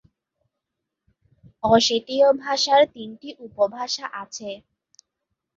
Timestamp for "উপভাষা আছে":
3.45-4.49